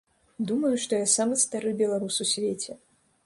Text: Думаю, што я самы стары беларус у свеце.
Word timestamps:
Думаю, 0.51 0.71
што 0.85 0.93
я 1.01 1.07
самы 1.17 1.37
стары 1.43 1.75
беларус 1.81 2.17
у 2.25 2.29
свеце. 2.33 2.79